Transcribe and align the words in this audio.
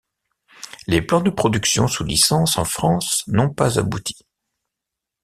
Les 0.87 0.99
plans 1.03 1.21
de 1.21 1.29
production 1.29 1.87
sous 1.87 2.03
licence 2.03 2.57
en 2.57 2.65
France 2.65 3.23
n'ont 3.27 3.51
pas 3.53 3.77
abouti. 3.77 4.15